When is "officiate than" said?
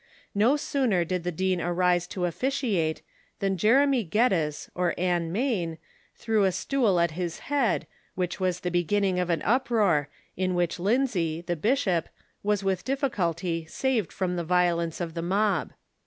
2.25-3.55